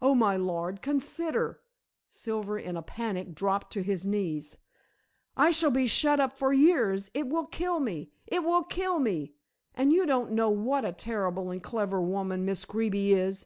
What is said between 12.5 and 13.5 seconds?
Greeby is.